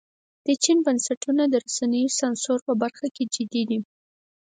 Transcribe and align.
د 0.45 0.47
چین 0.63 0.77
بنسټونه 0.85 1.43
د 1.47 1.53
رسنیو 1.65 2.15
سانسور 2.19 2.59
په 2.67 2.73
برخه 2.81 3.07
کې 3.15 3.23
جدي 3.35 3.63
دي. 3.69 3.79